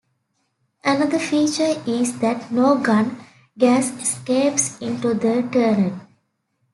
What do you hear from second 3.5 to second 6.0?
gas escapes into the turret.